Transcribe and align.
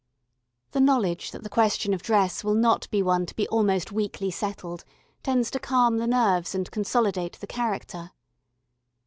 The 0.71 0.79
knowledge 0.79 1.29
that 1.29 1.43
the 1.43 1.47
question 1.47 1.93
of 1.93 2.01
dress 2.01 2.43
will 2.43 2.55
not 2.55 2.89
be 2.89 3.03
one 3.03 3.27
to 3.27 3.35
be 3.35 3.47
almost 3.49 3.91
weekly 3.91 4.31
settled 4.31 4.83
tends 5.21 5.51
to 5.51 5.59
calm 5.59 5.99
the 5.99 6.07
nerves 6.07 6.55
and 6.55 6.71
consolidate 6.71 7.33
the 7.33 7.45
character. 7.45 8.09